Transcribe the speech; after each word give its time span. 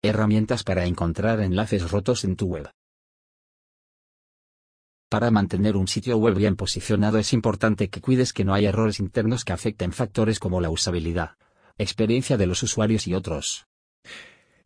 Herramientas 0.00 0.62
para 0.62 0.86
encontrar 0.86 1.40
enlaces 1.40 1.90
rotos 1.90 2.22
en 2.22 2.36
tu 2.36 2.46
web. 2.46 2.70
Para 5.10 5.32
mantener 5.32 5.76
un 5.76 5.88
sitio 5.88 6.18
web 6.18 6.36
bien 6.36 6.54
posicionado 6.54 7.18
es 7.18 7.32
importante 7.32 7.90
que 7.90 8.00
cuides 8.00 8.32
que 8.32 8.44
no 8.44 8.54
haya 8.54 8.68
errores 8.68 9.00
internos 9.00 9.44
que 9.44 9.52
afecten 9.52 9.90
factores 9.90 10.38
como 10.38 10.60
la 10.60 10.70
usabilidad, 10.70 11.36
experiencia 11.78 12.36
de 12.36 12.46
los 12.46 12.62
usuarios 12.62 13.08
y 13.08 13.14
otros. 13.14 13.66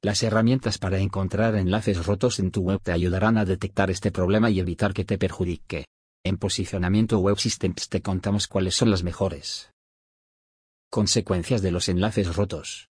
Las 0.03 0.23
herramientas 0.23 0.77
para 0.77 0.99
encontrar 0.99 1.55
enlaces 1.55 2.05
rotos 2.05 2.39
en 2.39 2.51
tu 2.51 2.61
web 2.61 2.81
te 2.83 2.93
ayudarán 2.93 3.39
a 3.39 3.47
detectar 3.47 3.91
este 3.91 4.13
problema 4.13 4.51
y 4.51 4.61
evitar 4.61 4.93
que 4.93 5.07
te 5.07 5.17
perjudique. 5.17 5.87
En 6.25 6.37
Posicionamiento 6.37 7.19
Web 7.21 7.39
Systems 7.39 7.89
te 7.89 8.03
contamos 8.03 8.49
cuáles 8.49 8.75
son 8.75 8.91
las 8.91 9.03
mejores. 9.03 9.71
Consecuencias 10.91 11.63
de 11.63 11.71
los 11.71 11.89
enlaces 11.89 12.37
rotos. 12.37 12.92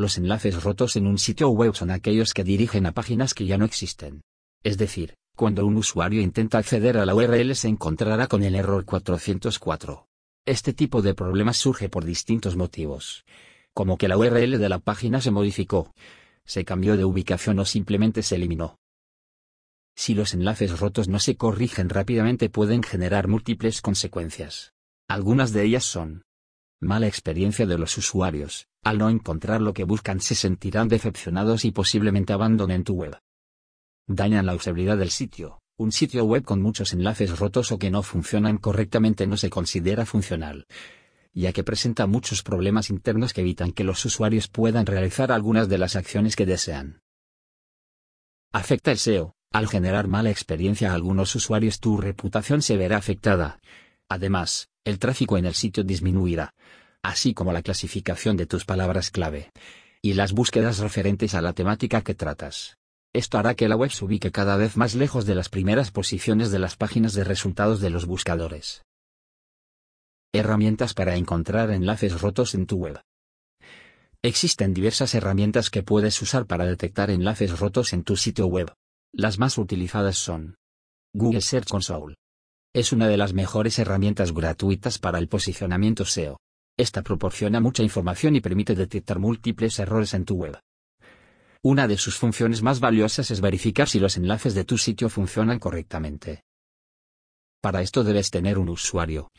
Los 0.00 0.16
enlaces 0.16 0.64
rotos 0.64 0.96
en 0.96 1.06
un 1.06 1.18
sitio 1.18 1.50
web 1.50 1.74
son 1.74 1.90
aquellos 1.90 2.32
que 2.32 2.42
dirigen 2.42 2.86
a 2.86 2.92
páginas 2.92 3.34
que 3.34 3.44
ya 3.44 3.58
no 3.58 3.66
existen. 3.66 4.22
Es 4.64 4.78
decir, 4.78 5.12
cuando 5.36 5.66
un 5.66 5.76
usuario 5.76 6.22
intenta 6.22 6.56
acceder 6.56 6.96
a 6.96 7.04
la 7.04 7.14
URL 7.14 7.54
se 7.54 7.68
encontrará 7.68 8.26
con 8.26 8.42
el 8.42 8.54
error 8.54 8.86
404. 8.86 10.06
Este 10.46 10.72
tipo 10.72 11.02
de 11.02 11.12
problemas 11.12 11.58
surge 11.58 11.90
por 11.90 12.06
distintos 12.06 12.56
motivos. 12.56 13.26
Como 13.74 13.98
que 13.98 14.08
la 14.08 14.16
URL 14.16 14.56
de 14.56 14.68
la 14.70 14.78
página 14.78 15.20
se 15.20 15.30
modificó, 15.30 15.92
se 16.46 16.64
cambió 16.64 16.96
de 16.96 17.04
ubicación 17.04 17.58
o 17.58 17.66
simplemente 17.66 18.22
se 18.22 18.36
eliminó. 18.36 18.78
Si 19.94 20.14
los 20.14 20.32
enlaces 20.32 20.80
rotos 20.80 21.08
no 21.08 21.18
se 21.18 21.36
corrigen 21.36 21.90
rápidamente 21.90 22.48
pueden 22.48 22.82
generar 22.82 23.28
múltiples 23.28 23.82
consecuencias. 23.82 24.72
Algunas 25.08 25.52
de 25.52 25.64
ellas 25.64 25.84
son 25.84 26.22
Mala 26.82 27.06
experiencia 27.06 27.66
de 27.66 27.76
los 27.76 27.98
usuarios. 27.98 28.69
Al 28.82 28.98
no 28.98 29.10
encontrar 29.10 29.60
lo 29.60 29.74
que 29.74 29.84
buscan 29.84 30.20
se 30.20 30.34
sentirán 30.34 30.88
decepcionados 30.88 31.64
y 31.64 31.70
posiblemente 31.70 32.32
abandonen 32.32 32.84
tu 32.84 32.94
web. 32.94 33.18
Dañan 34.06 34.46
la 34.46 34.54
usabilidad 34.54 34.96
del 34.96 35.10
sitio. 35.10 35.60
Un 35.76 35.92
sitio 35.92 36.24
web 36.24 36.44
con 36.44 36.60
muchos 36.60 36.92
enlaces 36.92 37.38
rotos 37.38 37.72
o 37.72 37.78
que 37.78 37.90
no 37.90 38.02
funcionan 38.02 38.58
correctamente 38.58 39.26
no 39.26 39.36
se 39.36 39.50
considera 39.50 40.04
funcional, 40.04 40.66
ya 41.32 41.52
que 41.52 41.64
presenta 41.64 42.06
muchos 42.06 42.42
problemas 42.42 42.90
internos 42.90 43.32
que 43.32 43.42
evitan 43.42 43.72
que 43.72 43.84
los 43.84 44.04
usuarios 44.04 44.48
puedan 44.48 44.86
realizar 44.86 45.30
algunas 45.30 45.68
de 45.68 45.78
las 45.78 45.96
acciones 45.96 46.36
que 46.36 46.46
desean. 46.46 47.00
Afecta 48.52 48.90
el 48.90 48.98
SEO. 48.98 49.34
Al 49.52 49.68
generar 49.68 50.06
mala 50.06 50.30
experiencia 50.30 50.92
a 50.92 50.94
algunos 50.94 51.34
usuarios 51.34 51.80
tu 51.80 51.96
reputación 51.96 52.62
se 52.62 52.76
verá 52.76 52.98
afectada. 52.98 53.58
Además, 54.08 54.68
el 54.84 54.98
tráfico 55.00 55.38
en 55.38 55.44
el 55.44 55.54
sitio 55.54 55.82
disminuirá, 55.82 56.54
así 57.02 57.34
como 57.34 57.52
la 57.52 57.62
clasificación 57.62 58.36
de 58.36 58.46
tus 58.46 58.64
palabras 58.64 59.10
clave 59.10 59.50
y 60.02 60.14
las 60.14 60.32
búsquedas 60.32 60.78
referentes 60.78 61.34
a 61.34 61.42
la 61.42 61.52
temática 61.52 62.02
que 62.02 62.14
tratas. 62.14 62.78
Esto 63.12 63.38
hará 63.38 63.54
que 63.54 63.68
la 63.68 63.76
web 63.76 63.90
se 63.90 64.04
ubique 64.04 64.30
cada 64.30 64.56
vez 64.56 64.76
más 64.76 64.94
lejos 64.94 65.26
de 65.26 65.34
las 65.34 65.48
primeras 65.48 65.90
posiciones 65.90 66.50
de 66.50 66.58
las 66.58 66.76
páginas 66.76 67.12
de 67.12 67.24
resultados 67.24 67.80
de 67.80 67.90
los 67.90 68.06
buscadores. 68.06 68.82
Herramientas 70.32 70.94
para 70.94 71.16
encontrar 71.16 71.70
enlaces 71.70 72.20
rotos 72.20 72.54
en 72.54 72.66
tu 72.66 72.76
web. 72.76 73.00
Existen 74.22 74.74
diversas 74.74 75.14
herramientas 75.14 75.70
que 75.70 75.82
puedes 75.82 76.20
usar 76.22 76.46
para 76.46 76.66
detectar 76.66 77.10
enlaces 77.10 77.58
rotos 77.58 77.92
en 77.92 78.04
tu 78.04 78.16
sitio 78.16 78.46
web. 78.46 78.72
Las 79.12 79.38
más 79.38 79.58
utilizadas 79.58 80.16
son 80.16 80.56
Google 81.12 81.40
Search 81.40 81.68
Console, 81.68 82.14
es 82.72 82.92
una 82.92 83.08
de 83.08 83.16
las 83.16 83.32
mejores 83.32 83.80
herramientas 83.80 84.32
gratuitas 84.32 84.98
para 84.98 85.18
el 85.18 85.26
posicionamiento 85.26 86.04
SEO. 86.04 86.38
Esta 86.80 87.02
proporciona 87.02 87.60
mucha 87.60 87.82
información 87.82 88.36
y 88.36 88.40
permite 88.40 88.74
detectar 88.74 89.18
múltiples 89.18 89.78
errores 89.78 90.14
en 90.14 90.24
tu 90.24 90.36
web. 90.36 90.58
Una 91.62 91.86
de 91.86 91.98
sus 91.98 92.16
funciones 92.16 92.62
más 92.62 92.80
valiosas 92.80 93.30
es 93.30 93.42
verificar 93.42 93.86
si 93.86 94.00
los 94.00 94.16
enlaces 94.16 94.54
de 94.54 94.64
tu 94.64 94.78
sitio 94.78 95.10
funcionan 95.10 95.58
correctamente. 95.58 96.42
Para 97.60 97.82
esto 97.82 98.02
debes 98.02 98.30
tener 98.30 98.56
un 98.56 98.70
usuario, 98.70 99.30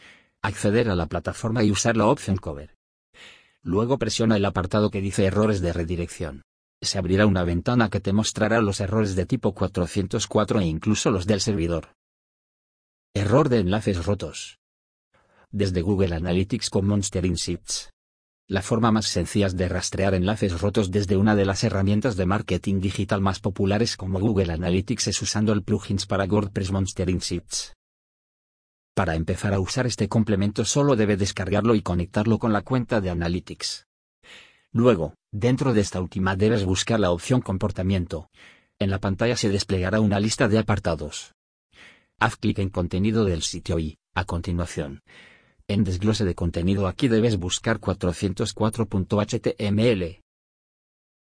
acceder 0.43 0.87
a 0.87 0.95
la 0.95 1.07
plataforma 1.07 1.63
y 1.63 1.71
usar 1.71 1.97
la 1.97 2.05
opción 2.05 2.37
Cover. 2.37 2.75
Luego 3.63 3.97
presiona 3.97 4.35
el 4.35 4.45
apartado 4.45 4.91
que 4.91 5.01
dice 5.01 5.25
errores 5.25 5.61
de 5.61 5.73
redirección. 5.73 6.43
Se 6.79 6.99
abrirá 6.99 7.25
una 7.25 7.43
ventana 7.43 7.89
que 7.89 8.01
te 8.01 8.13
mostrará 8.13 8.61
los 8.61 8.81
errores 8.81 9.15
de 9.15 9.25
tipo 9.25 9.55
404 9.55 10.59
e 10.59 10.65
incluso 10.65 11.09
los 11.09 11.25
del 11.25 11.41
servidor. 11.41 11.95
Error 13.15 13.49
de 13.49 13.61
enlaces 13.61 14.05
rotos. 14.05 14.60
Desde 15.53 15.81
Google 15.81 16.15
Analytics 16.15 16.69
con 16.69 16.87
Monster 16.87 17.25
Insights. 17.25 17.89
La 18.47 18.61
forma 18.61 18.89
más 18.89 19.07
sencilla 19.07 19.49
de 19.49 19.67
rastrear 19.67 20.13
enlaces 20.13 20.61
rotos 20.61 20.91
desde 20.91 21.17
una 21.17 21.35
de 21.35 21.43
las 21.43 21.65
herramientas 21.65 22.15
de 22.15 22.25
marketing 22.25 22.79
digital 22.79 23.19
más 23.19 23.41
populares 23.41 23.97
como 23.97 24.17
Google 24.21 24.53
Analytics 24.53 25.07
es 25.07 25.21
usando 25.21 25.51
el 25.51 25.63
plugins 25.63 26.05
para 26.05 26.23
WordPress 26.23 26.71
Monster 26.71 27.09
Insights. 27.09 27.73
Para 28.95 29.15
empezar 29.15 29.53
a 29.53 29.59
usar 29.59 29.87
este 29.87 30.07
complemento 30.07 30.63
solo 30.63 30.95
debe 30.95 31.17
descargarlo 31.17 31.75
y 31.75 31.81
conectarlo 31.81 32.39
con 32.39 32.53
la 32.53 32.61
cuenta 32.61 33.01
de 33.01 33.09
Analytics. 33.09 33.87
Luego, 34.71 35.15
dentro 35.33 35.73
de 35.73 35.81
esta 35.81 35.99
última 35.99 36.37
debes 36.37 36.63
buscar 36.63 37.01
la 37.01 37.11
opción 37.11 37.41
comportamiento. 37.41 38.29
En 38.79 38.89
la 38.89 38.99
pantalla 38.99 39.35
se 39.35 39.49
desplegará 39.49 39.99
una 39.99 40.21
lista 40.21 40.47
de 40.47 40.59
apartados. 40.59 41.33
Haz 42.19 42.37
clic 42.37 42.59
en 42.59 42.69
contenido 42.69 43.25
del 43.25 43.41
sitio 43.41 43.79
y, 43.79 43.97
a 44.13 44.23
continuación, 44.23 45.01
en 45.73 45.83
desglose 45.83 46.23
de 46.25 46.35
contenido 46.35 46.87
aquí 46.87 47.07
debes 47.07 47.37
buscar 47.37 47.79
404.html. 47.79 50.21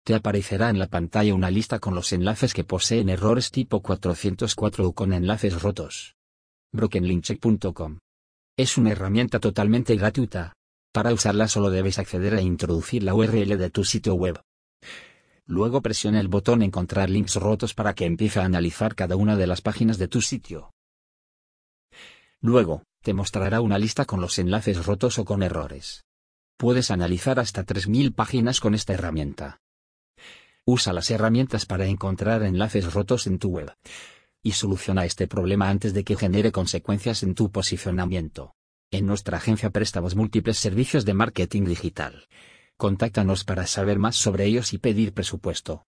Te 0.04 0.14
aparecerá 0.14 0.70
en 0.70 0.78
la 0.78 0.88
pantalla 0.88 1.34
una 1.34 1.50
lista 1.50 1.78
con 1.78 1.94
los 1.94 2.12
enlaces 2.12 2.52
que 2.52 2.64
poseen 2.64 3.08
errores 3.08 3.50
tipo 3.50 3.80
404 3.80 4.86
o 4.86 4.92
con 4.92 5.14
enlaces 5.14 5.62
rotos. 5.62 6.16
BrokenLinkCheck.com 6.72 7.98
Es 8.56 8.76
una 8.76 8.90
herramienta 8.90 9.40
totalmente 9.40 9.96
gratuita. 9.96 10.52
Para 10.92 11.12
usarla 11.12 11.48
solo 11.48 11.70
debes 11.70 11.98
acceder 11.98 12.34
a 12.34 12.42
introducir 12.42 13.02
la 13.02 13.14
URL 13.14 13.56
de 13.56 13.70
tu 13.70 13.84
sitio 13.84 14.14
web. 14.14 14.40
Luego 15.46 15.82
presiona 15.82 16.20
el 16.20 16.28
botón 16.28 16.62
Encontrar 16.62 17.10
links 17.10 17.36
rotos 17.36 17.74
para 17.74 17.94
que 17.94 18.04
empiece 18.04 18.40
a 18.40 18.44
analizar 18.44 18.94
cada 18.94 19.16
una 19.16 19.36
de 19.36 19.46
las 19.46 19.60
páginas 19.60 19.98
de 19.98 20.08
tu 20.08 20.20
sitio. 20.20 20.70
Luego, 22.40 22.82
te 23.04 23.12
mostrará 23.12 23.60
una 23.60 23.78
lista 23.78 24.06
con 24.06 24.22
los 24.22 24.38
enlaces 24.38 24.86
rotos 24.86 25.18
o 25.18 25.26
con 25.26 25.42
errores. 25.42 26.04
Puedes 26.56 26.90
analizar 26.90 27.38
hasta 27.38 27.66
3.000 27.66 28.14
páginas 28.14 28.60
con 28.60 28.74
esta 28.74 28.94
herramienta. 28.94 29.60
Usa 30.64 30.94
las 30.94 31.10
herramientas 31.10 31.66
para 31.66 31.84
encontrar 31.84 32.42
enlaces 32.42 32.94
rotos 32.94 33.26
en 33.26 33.38
tu 33.38 33.50
web. 33.50 33.74
Y 34.42 34.52
soluciona 34.52 35.04
este 35.04 35.28
problema 35.28 35.68
antes 35.68 35.92
de 35.92 36.02
que 36.02 36.16
genere 36.16 36.50
consecuencias 36.50 37.22
en 37.22 37.34
tu 37.34 37.50
posicionamiento. 37.50 38.54
En 38.90 39.06
nuestra 39.06 39.36
agencia 39.36 39.68
prestamos 39.68 40.16
múltiples 40.16 40.58
servicios 40.58 41.04
de 41.04 41.12
marketing 41.12 41.64
digital. 41.64 42.26
Contáctanos 42.78 43.44
para 43.44 43.66
saber 43.66 43.98
más 43.98 44.16
sobre 44.16 44.46
ellos 44.46 44.72
y 44.72 44.78
pedir 44.78 45.12
presupuesto. 45.12 45.84